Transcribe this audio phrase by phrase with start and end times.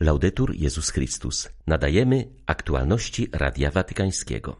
[0.00, 1.48] Laudetur Jezus Chrystus.
[1.66, 4.56] Nadajemy aktualności Radia Watykańskiego.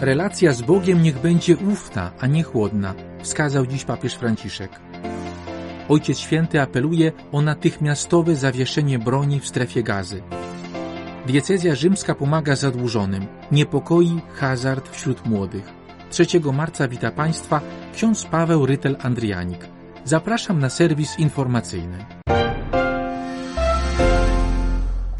[0.00, 4.80] Relacja z Bogiem niech będzie ufna, a nie chłodna, wskazał dziś papież Franciszek.
[5.88, 10.22] Ojciec Święty apeluje o natychmiastowe zawieszenie broni w strefie gazy.
[11.26, 15.79] Diecezja rzymska pomaga zadłużonym, niepokoi hazard wśród młodych.
[16.10, 17.60] 3 marca wita Państwa
[17.94, 19.68] ksiądz Paweł Rytel-Andrianik.
[20.04, 22.04] Zapraszam na serwis informacyjny.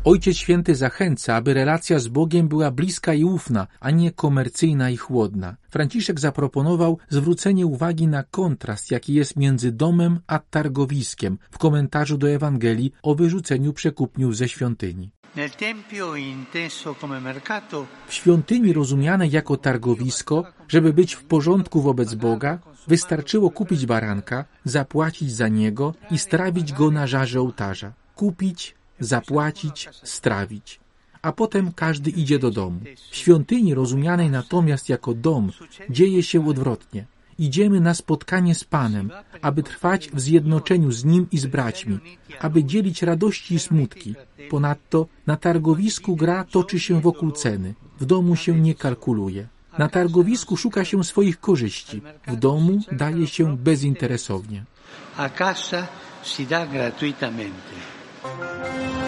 [0.04, 4.96] Ojciec Święty zachęca, aby relacja z Bogiem była bliska i ufna, a nie komercyjna i
[4.96, 5.56] chłodna.
[5.70, 12.30] Franciszek zaproponował zwrócenie uwagi na kontrast, jaki jest między domem a targowiskiem w komentarzu do
[12.30, 15.10] Ewangelii o wyrzuceniu przekupniów ze świątyni.
[18.06, 22.58] W świątyni rozumianej jako targowisko, żeby być w porządku wobec Boga,
[22.88, 27.92] wystarczyło kupić baranka, zapłacić za niego i strawić go na żarze ołtarza.
[28.14, 30.80] Kupić, zapłacić, strawić.
[31.22, 32.80] A potem każdy idzie do domu.
[33.10, 35.52] W świątyni rozumianej natomiast jako dom
[35.90, 37.04] dzieje się odwrotnie.
[37.41, 39.10] Idziemy na spotkanie z Panem,
[39.43, 41.99] aby trwać w zjednoczeniu z Nim i z braćmi,
[42.41, 44.15] aby dzielić radości i smutki.
[44.51, 49.49] Ponadto na targowisku gra toczy się wokół ceny, w domu się nie kalkuluje.
[49.79, 54.65] Na targowisku szuka się swoich korzyści, w domu daje się bezinteresownie.
[55.16, 55.87] A casa
[56.23, 58.99] si da gratuitamente.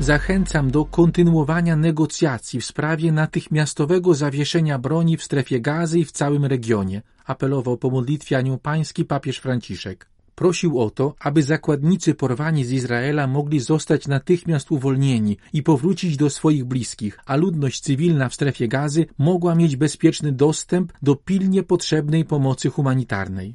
[0.00, 6.44] Zachęcam do kontynuowania negocjacji w sprawie natychmiastowego zawieszenia broni w strefie gazy i w całym
[6.44, 10.13] regionie, apelował po modlitwie Anioł Pański papież Franciszek.
[10.34, 16.30] Prosił o to, aby zakładnicy porwani z Izraela mogli zostać natychmiast uwolnieni i powrócić do
[16.30, 22.24] swoich bliskich, a ludność cywilna w strefie gazy mogła mieć bezpieczny dostęp do pilnie potrzebnej
[22.24, 23.54] pomocy humanitarnej.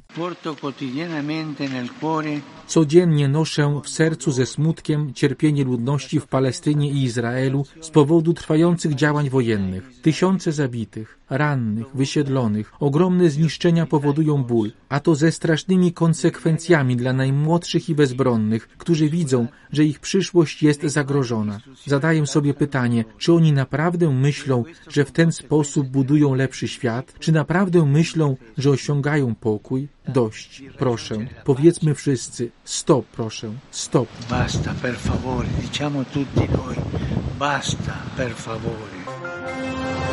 [2.66, 8.94] Codziennie noszę w sercu ze smutkiem cierpienie ludności w Palestynie i Izraelu z powodu trwających
[8.94, 9.92] działań wojennych.
[10.02, 17.88] Tysiące zabitych, rannych, wysiedlonych, ogromne zniszczenia powodują ból, a to ze strasznymi konsekwencjami dla najmłodszych
[17.88, 21.60] i bezbronnych, którzy widzą, że ich przyszłość jest zagrożona.
[21.86, 27.14] Zadaję sobie pytanie, czy oni naprawdę myślą, że w ten sposób budują lepszy świat?
[27.18, 29.88] Czy naprawdę myślą, że osiągają pokój?
[30.08, 31.16] Dość, proszę.
[31.44, 34.08] Powiedzmy wszyscy, stop, proszę, stop.
[34.30, 36.76] Basta, per favore, diciamo tutti noi.
[37.38, 40.09] Basta, per favore.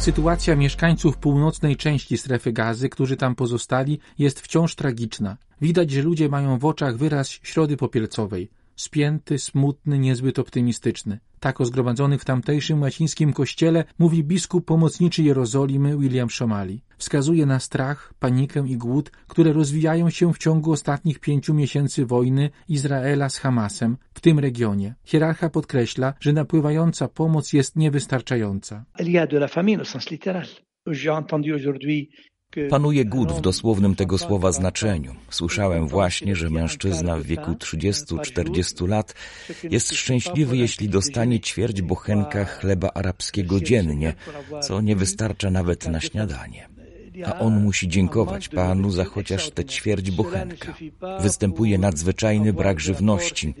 [0.00, 5.36] Sytuacja mieszkańców północnej części strefy gazy, którzy tam pozostali, jest wciąż tragiczna.
[5.60, 8.50] Widać, że ludzie mają w oczach wyraz środy popielcowej.
[8.76, 11.18] Spięty, smutny, niezbyt optymistyczny.
[11.40, 16.80] Tak o zgromadzonych w tamtejszym łacińskim kościele mówi biskup pomocniczy Jerozolimy William Szomali.
[16.98, 22.50] Wskazuje na strach, panikę i głód, które rozwijają się w ciągu ostatnich pięciu miesięcy wojny
[22.68, 24.94] Izraela z Hamasem w tym regionie.
[25.04, 28.84] Hierarcha podkreśla, że napływająca pomoc jest niewystarczająca.
[28.98, 30.46] Il y a de la famine au sens littéral.
[30.86, 32.10] J'ai entendu aujourd'hui
[32.70, 35.14] Panuje głód w dosłownym tego słowa znaczeniu.
[35.30, 39.14] Słyszałem właśnie, że mężczyzna w wieku 30-40 lat
[39.62, 44.14] jest szczęśliwy, jeśli dostanie ćwierć bochenka chleba arabskiego dziennie,
[44.62, 46.79] co nie wystarcza nawet na śniadanie
[47.24, 50.74] a on musi dziękować Panu za chociaż tę ćwierć bochenka.
[51.20, 53.54] Występuje nadzwyczajny brak żywności.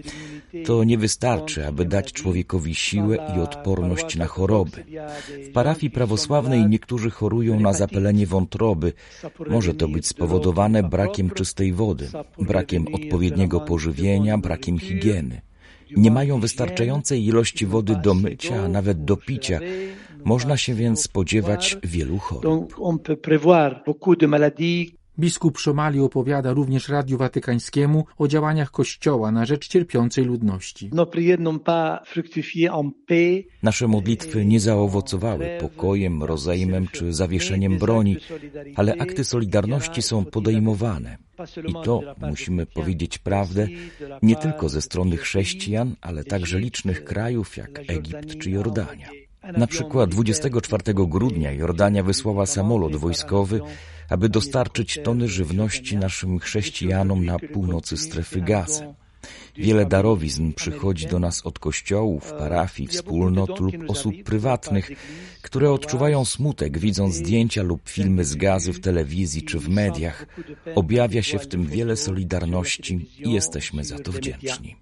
[0.64, 4.84] To nie wystarczy, aby dać człowiekowi siłę i odporność na choroby.
[5.48, 8.92] W parafii prawosławnej niektórzy chorują na zapalenie wątroby.
[9.48, 15.40] Może to być spowodowane brakiem czystej wody, brakiem odpowiedniego pożywienia, brakiem higieny
[15.96, 19.60] nie mają wystarczającej ilości wody do mycia, a nawet do picia.
[20.24, 22.74] Można się więc spodziewać wielu chorób.
[25.20, 30.90] Biskup Szomali opowiada również Radiu Watykańskiemu o działaniach Kościoła na rzecz cierpiącej ludności.
[33.62, 38.16] Nasze modlitwy nie zaowocowały pokojem, rozejmem czy zawieszeniem broni,
[38.76, 41.18] ale akty solidarności są podejmowane.
[41.66, 43.68] I to, musimy powiedzieć prawdę,
[44.22, 49.08] nie tylko ze strony chrześcijan, ale także licznych krajów jak Egipt czy Jordania.
[49.56, 53.60] Na przykład 24 grudnia Jordania wysłała samolot wojskowy,
[54.08, 58.94] aby dostarczyć tony żywności naszym chrześcijanom na północy strefy gazy.
[59.56, 64.90] Wiele darowizn przychodzi do nas od kościołów, parafii, wspólnot lub osób prywatnych,
[65.42, 70.26] które odczuwają smutek, widząc zdjęcia lub filmy z gazy w telewizji czy w mediach.
[70.74, 74.76] Objawia się w tym wiele solidarności i jesteśmy za to wdzięczni.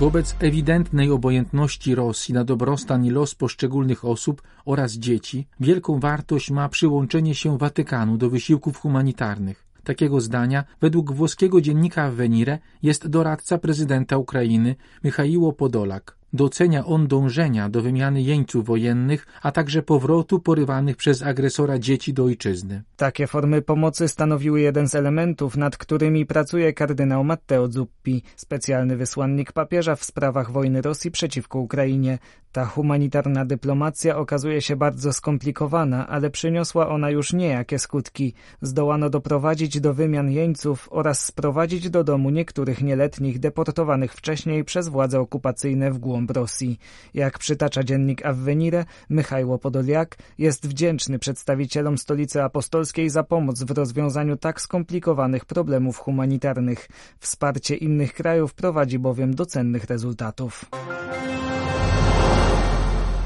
[0.00, 6.68] Wobec ewidentnej obojętności Rosji na dobrostan i los poszczególnych osób oraz dzieci, wielką wartość ma
[6.68, 9.66] przyłączenie się Watykanu do wysiłków humanitarnych.
[9.84, 16.15] Takiego zdania, według włoskiego dziennika Venire, jest doradca prezydenta Ukrainy Michaiło Podolak.
[16.32, 22.24] Docenia on dążenia do wymiany jeńców wojennych, a także powrotu porywanych przez agresora dzieci do
[22.24, 22.82] ojczyzny.
[22.96, 29.52] Takie formy pomocy stanowiły jeden z elementów, nad którymi pracuje kardynał Matteo Zuppi, specjalny wysłannik
[29.52, 32.18] papieża w sprawach wojny Rosji przeciwko Ukrainie.
[32.56, 38.34] Ta humanitarna dyplomacja okazuje się bardzo skomplikowana, ale przyniosła ona już niejakie skutki.
[38.62, 45.20] Zdołano doprowadzić do wymian jeńców oraz sprowadzić do domu niektórych nieletnich deportowanych wcześniej przez władze
[45.20, 46.78] okupacyjne w głąb Rosji.
[47.14, 54.36] Jak przytacza dziennik Avvenire, Michajło Podoliak jest wdzięczny przedstawicielom stolicy apostolskiej za pomoc w rozwiązaniu
[54.36, 56.88] tak skomplikowanych problemów humanitarnych.
[57.18, 60.64] Wsparcie innych krajów prowadzi bowiem do cennych rezultatów.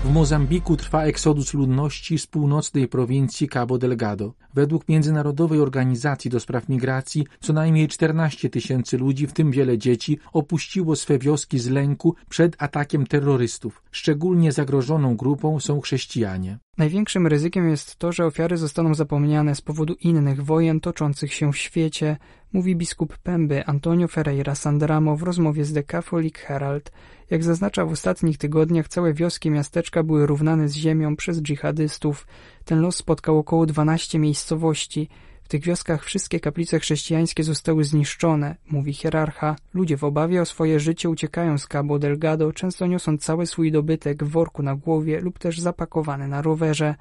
[0.05, 4.33] W Mozambiku trwa eksodus ludności z północnej prowincji Cabo Delgado.
[4.55, 10.19] Według Międzynarodowej Organizacji do Spraw Migracji co najmniej 14 tysięcy ludzi, w tym wiele dzieci,
[10.33, 13.83] opuściło swe wioski z lęku przed atakiem terrorystów.
[13.91, 16.59] Szczególnie zagrożoną grupą są chrześcijanie.
[16.79, 21.57] Największym ryzykiem jest to, że ofiary zostaną zapomniane z powodu innych wojen toczących się w
[21.57, 22.17] świecie,
[22.53, 26.93] mówi biskup Pemby Antonio Ferreira Sandramo w rozmowie z The Catholic Herald.
[27.31, 32.27] Jak zaznacza w ostatnich tygodniach, całe wioski miasteczka były równane z ziemią przez dżihadystów.
[32.65, 35.09] Ten los spotkał około 12 miejscowości.
[35.43, 39.57] W tych wioskach wszystkie kaplice chrześcijańskie zostały zniszczone, mówi hierarcha.
[39.75, 44.25] Ludzie w obawie o swoje życie uciekają z Cabo Delgado, często niosąc cały swój dobytek
[44.25, 46.95] w worku na głowie lub też zapakowany na rowerze.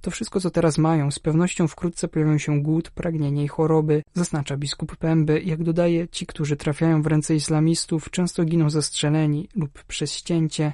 [0.00, 4.56] To wszystko, co teraz mają, z pewnością wkrótce pojawią się głód, pragnienie i choroby, zaznacza
[4.56, 5.42] biskup Pęby.
[5.44, 10.72] Jak dodaje, ci, którzy trafiają w ręce islamistów, często giną zastrzeleni lub przez ścięcie.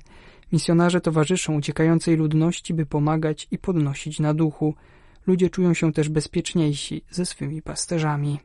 [0.52, 4.74] Misjonarze towarzyszą uciekającej ludności, by pomagać i podnosić na duchu.
[5.26, 8.38] Ludzie czują się też bezpieczniejsi ze swymi pasterzami.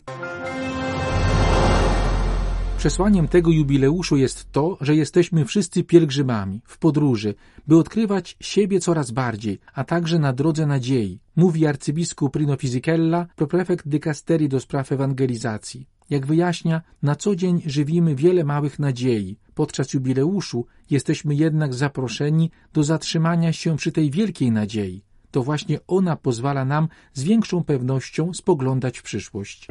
[2.78, 7.36] Przesłaniem tego jubileuszu jest to, że jesteśmy wszyscy pielgrzymami, w podróży,
[7.68, 13.88] by odkrywać siebie coraz bardziej, a także na drodze nadziei, mówi arcybiskup Rino Fisichella, proprefekt
[13.88, 15.88] dykasterii do spraw ewangelizacji.
[16.10, 19.38] Jak wyjaśnia, na co dzień żywimy wiele małych nadziei.
[19.54, 25.07] Podczas jubileuszu jesteśmy jednak zaproszeni do zatrzymania się przy tej wielkiej nadziei
[25.38, 29.68] to właśnie ona pozwala nam z większą pewnością spoglądać w przyszłość.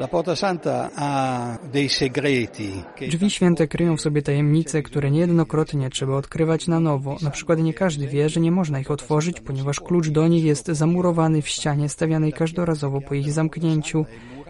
[3.08, 7.16] Drzwi święte kryją w sobie tajemnice, które niejednokrotnie trzeba odkrywać na nowo.
[7.22, 10.66] Na przykład nie każdy wie, że nie można ich otworzyć, ponieważ klucz do nich jest
[10.66, 14.04] zamurowany w ścianie stawianej każdorazowo po ich zamknięciu.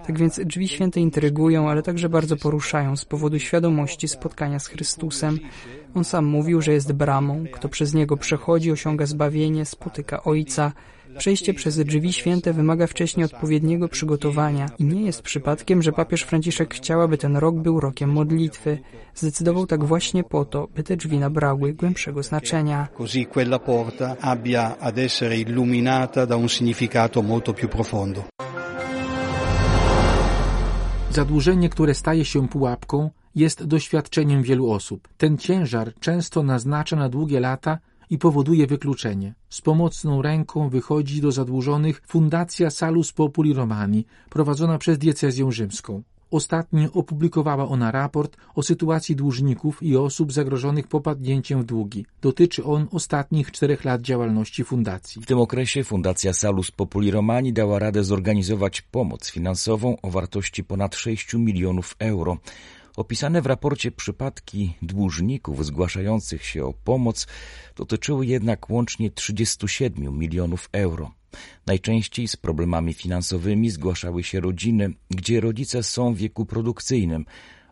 [0.07, 5.39] Tak więc drzwi święte intrygują, ale także bardzo poruszają z powodu świadomości spotkania z Chrystusem.
[5.95, 7.45] On sam mówił, że jest bramą.
[7.53, 10.73] Kto przez niego przechodzi, osiąga zbawienie, spotyka Ojca.
[11.19, 16.75] Przejście przez drzwi święte wymaga wcześniej odpowiedniego przygotowania i nie jest przypadkiem, że papież Franciszek
[16.75, 18.79] chciał, aby ten rok był rokiem modlitwy.
[19.15, 22.89] Zdecydował tak właśnie po to, by te drzwi nabrały głębszego znaczenia.
[22.99, 28.25] Così quella porta abbia ad essere illuminata da un significato molto più profondo.
[31.11, 35.09] Zadłużenie, które staje się pułapką, jest doświadczeniem wielu osób.
[35.17, 37.79] Ten ciężar często naznacza na długie lata
[38.11, 39.35] i powoduje wykluczenie.
[39.51, 46.03] Z pomocną ręką wychodzi do zadłużonych Fundacja Salus Populi Romani, prowadzona przez diecezję rzymską.
[46.31, 52.07] Ostatnio opublikowała ona raport o sytuacji dłużników i osób zagrożonych popadnięciem w długi.
[52.23, 55.23] Dotyczy on ostatnich czterech lat działalności fundacji.
[55.23, 60.95] W tym okresie Fundacja Salus Populi Romani dała radę zorganizować pomoc finansową o wartości ponad
[60.95, 62.37] 6 milionów euro.
[62.97, 67.27] Opisane w raporcie przypadki dłużników zgłaszających się o pomoc
[67.77, 71.11] dotyczyły jednak łącznie 37 milionów euro.
[71.67, 77.25] Najczęściej z problemami finansowymi zgłaszały się rodziny, gdzie rodzice są w wieku produkcyjnym.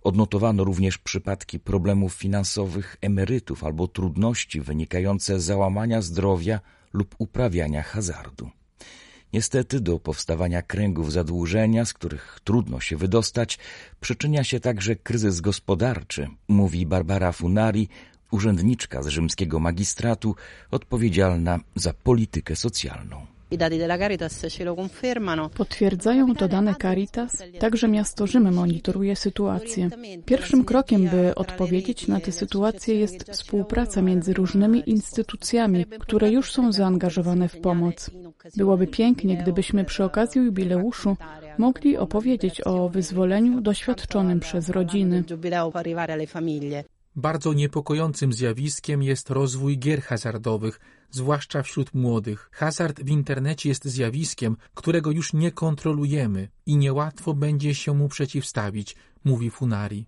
[0.03, 6.61] Odnotowano również przypadki problemów finansowych emerytów albo trudności wynikające z załamania zdrowia
[6.93, 8.51] lub uprawiania hazardu.
[9.35, 13.59] Niestety do powstawania kręgów zadłużenia, z których trudno się wydostać,
[14.01, 17.89] przyczynia się także kryzys gospodarczy, mówi Barbara Funari,
[18.31, 20.35] urzędniczka z rzymskiego magistratu
[20.71, 23.34] odpowiedzialna za politykę socjalną.
[25.55, 29.91] Potwierdzają to dane Caritas, także miasto Rzym monitoruje sytuację.
[30.27, 36.73] Pierwszym krokiem, by odpowiedzieć na tę sytuację jest współpraca między różnymi instytucjami, które już są
[36.73, 38.11] zaangażowane w pomoc.
[38.57, 41.17] Byłoby pięknie, gdybyśmy przy okazji jubileuszu
[41.59, 45.25] mogli opowiedzieć o wyzwoleniu doświadczonym przez rodziny.
[47.17, 50.81] Bardzo niepokojącym zjawiskiem jest rozwój gier hazardowych,
[51.15, 52.49] zwłaszcza wśród młodych.
[52.53, 58.97] Hazard w internecie jest zjawiskiem, którego już nie kontrolujemy i niełatwo będzie się mu przeciwstawić,
[59.25, 60.05] mówi Funari.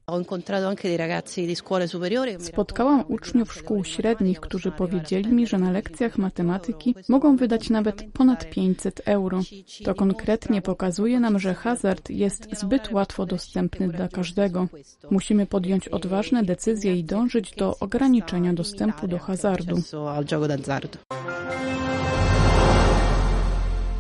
[2.39, 8.51] Spotkałam uczniów szkół średnich, którzy powiedzieli mi, że na lekcjach matematyki mogą wydać nawet ponad
[8.51, 9.41] 500 euro.
[9.85, 14.69] To konkretnie pokazuje nam, że hazard jest zbyt łatwo dostępny dla każdego.
[15.11, 19.83] Musimy podjąć odważne decyzje i dążyć do ograniczenia dostępu do hazardu.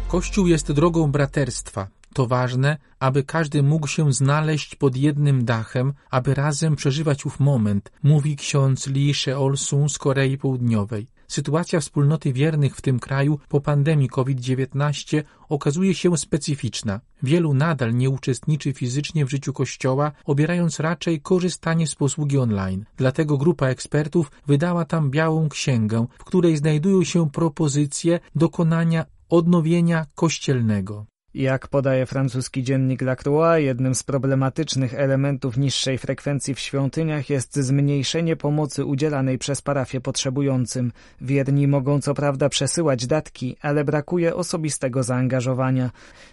[0.08, 1.96] Kościół jest drogą braterstwa.
[2.16, 7.92] To ważne, aby każdy mógł się znaleźć pod jednym dachem, aby razem przeżywać ów moment,
[8.02, 11.06] mówi ksiądz Lee Sheol-sun z Korei Południowej.
[11.28, 17.00] Sytuacja wspólnoty wiernych w tym kraju po pandemii COVID-19 okazuje się specyficzna.
[17.23, 22.85] Wielu nadal nie uczestniczy fizycznie w życiu Kościoła, obierając raczej korzystanie z posługi online.
[22.96, 31.06] Dlatego grupa ekspertów wydała tam białą księgę, w której znajdują się propozycje dokonania odnowienia kościelnego.
[31.37, 38.37] Jak podaje francuski dziennik Lacroix, jednym z problematycznych elementów niższej frekwencji w świątyniach jest zmniejszenie
[38.37, 40.93] pomocy udzielanej przez parafię potrzebującym.
[41.21, 45.90] Wierni mogą co prawda przesyłać datki, ale brakuje osobistego zaangażowania.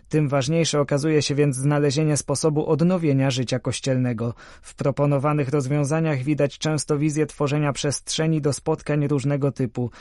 [0.10, 4.34] Tym ważniejsze okazuje się więc znalezienie sposobu odnowienia życia kościelnego.
[4.62, 9.92] W proponowanych rozwiązaniach widać często wizję tworzenia przestrzeni do spotkań różnego typu.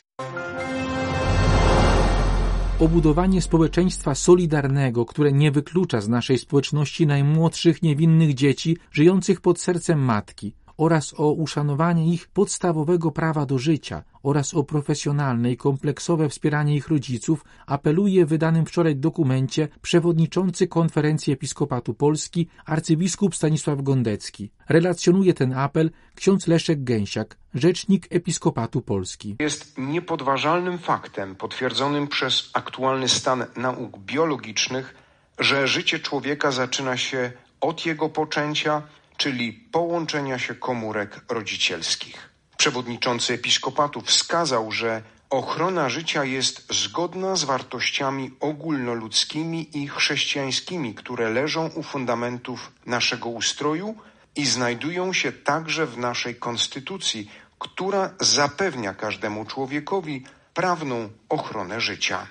[2.83, 9.99] Obudowanie społeczeństwa solidarnego, które nie wyklucza z naszej społeczności najmłodszych niewinnych dzieci żyjących pod sercem
[9.99, 10.53] matki
[10.85, 16.89] oraz o uszanowanie ich podstawowego prawa do życia oraz o profesjonalne i kompleksowe wspieranie ich
[16.89, 24.51] rodziców apeluje w wydanym wczoraj dokumencie przewodniczący Konferencji Episkopatu Polski arcybiskup Stanisław Gondecki.
[24.69, 29.37] Relacjonuje ten apel ksiądz Leszek Gęsiak, rzecznik Episkopatu Polski.
[29.41, 34.95] Jest niepodważalnym faktem potwierdzonym przez aktualny stan nauk biologicznych,
[35.39, 38.83] że życie człowieka zaczyna się od jego poczęcia,
[39.17, 42.31] czyli połączenia się komórek rodzicielskich.
[42.57, 51.71] Przewodniczący episkopatu wskazał, że ochrona życia jest zgodna z wartościami ogólnoludzkimi i chrześcijańskimi, które leżą
[51.75, 53.95] u fundamentów naszego ustroju
[54.37, 62.27] i znajdują się także w naszej konstytucji, która zapewnia każdemu człowiekowi prawną ochronę życia.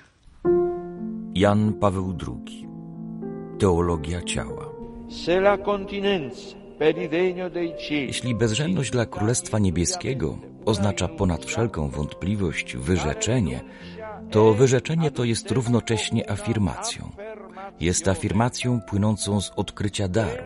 [1.34, 2.68] Jan Paweł II
[3.58, 4.66] Teologia ciała
[7.90, 13.60] jeśli bezrzędność dla Królestwa Niebieskiego oznacza ponad wszelką wątpliwość wyrzeczenie,
[14.30, 17.10] to wyrzeczenie to jest równocześnie afirmacją.
[17.80, 20.42] Jest afirmacją płynącą z odkrycia daru,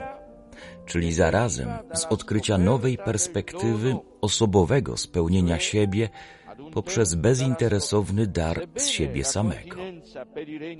[0.86, 6.08] czyli zarazem z odkrycia nowej perspektywy osobowego spełnienia siebie
[6.72, 9.76] poprzez bezinteresowny dar z siebie samego.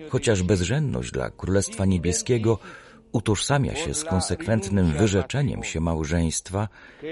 [0.08, 2.58] Chociaż bezrzędność dla Królestwa Niebieskiego
[3.12, 6.68] utożsamia się z konsekwentnym wyrzeczeniem się małżeństwa,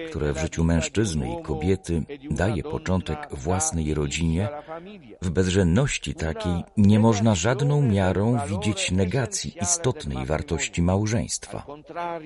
[0.08, 4.48] które w życiu mężczyzny i kobiety daje początek własnej rodzinie,
[5.22, 11.66] w bezrzędności takiej nie można żadną miarą widzieć negacji istotnej wartości małżeństwa.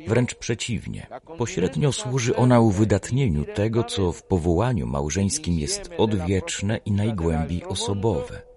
[0.06, 1.06] Wręcz przeciwnie,
[1.38, 8.47] pośrednio służy ona uwydatnieniu tego, co w powołaniu małżeńskim jest odwieczne i najgłębiej osobowe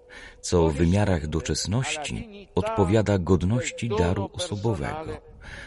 [0.42, 5.20] co w wymiarach doczesności odpowiada godności daru osobowego,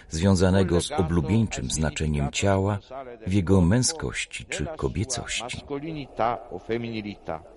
[0.10, 2.79] związanego z oblubieńczym znaczeniem ciała
[3.27, 5.62] w jego męskości czy kobiecości.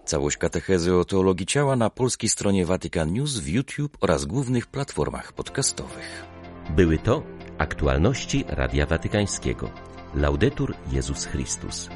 [0.04, 5.32] Całość katechezy o teologii ciała na polskiej stronie Vatican News, w YouTube oraz głównych platformach
[5.32, 6.24] podcastowych.
[6.70, 7.22] Były to
[7.58, 9.70] aktualności Radia Watykańskiego.
[10.14, 11.88] Laudetur Jezus Chrystus.